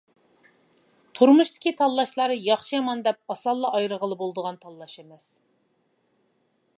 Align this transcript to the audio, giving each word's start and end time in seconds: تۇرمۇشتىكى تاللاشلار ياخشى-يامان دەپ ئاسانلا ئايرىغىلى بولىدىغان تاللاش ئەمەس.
تۇرمۇشتىكى 1.17 1.73
تاللاشلار 1.81 2.33
ياخشى-يامان 2.47 3.05
دەپ 3.09 3.33
ئاسانلا 3.35 3.73
ئايرىغىلى 3.79 4.19
بولىدىغان 4.23 4.59
تاللاش 4.65 4.99
ئەمەس. 5.03 5.29